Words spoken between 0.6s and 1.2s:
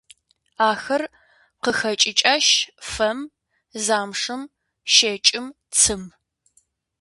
Ахэр